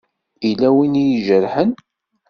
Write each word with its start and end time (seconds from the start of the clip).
Yella 0.47 0.69
win 0.75 0.93
i 1.01 1.03
d-ijerḥen? 1.07 1.71